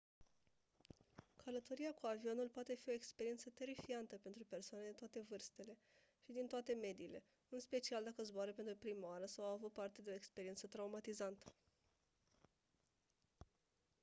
călătoria 1.35 1.93
cu 1.93 2.05
avionul 2.05 2.47
poate 2.53 2.75
fi 2.75 2.89
o 2.89 2.93
experiență 2.93 3.49
terifiantă 3.49 4.17
pentru 4.17 4.43
persoane 4.49 4.83
de 4.85 4.91
toate 4.97 5.23
vârstele 5.29 5.77
și 6.23 6.31
din 6.31 6.45
toate 6.47 6.73
mediile 6.81 7.23
în 7.49 7.59
special 7.59 8.03
dacă 8.03 8.23
zboară 8.23 8.51
pentru 8.51 8.75
prima 8.75 9.07
oară 9.07 9.25
sau 9.25 9.45
au 9.45 9.53
avut 9.53 9.73
parte 9.73 10.01
de 10.01 10.09
o 10.09 10.13
experiență 10.13 10.67
traumatizantă 10.67 11.45